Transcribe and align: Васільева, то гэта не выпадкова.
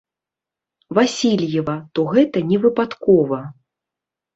Васільева, 0.99 1.75
то 1.95 2.09
гэта 2.17 2.37
не 2.51 2.57
выпадкова. 2.67 3.39